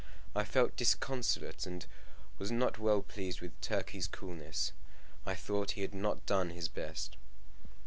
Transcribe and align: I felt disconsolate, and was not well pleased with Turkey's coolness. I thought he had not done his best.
I 0.35 0.45
felt 0.45 0.75
disconsolate, 0.75 1.67
and 1.67 1.85
was 2.39 2.51
not 2.51 2.79
well 2.79 3.03
pleased 3.03 3.39
with 3.39 3.51
Turkey's 3.61 4.07
coolness. 4.07 4.71
I 5.27 5.35
thought 5.35 5.73
he 5.77 5.81
had 5.81 5.93
not 5.93 6.25
done 6.25 6.49
his 6.49 6.69
best. 6.69 7.17